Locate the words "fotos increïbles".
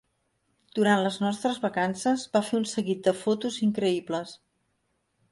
3.19-4.33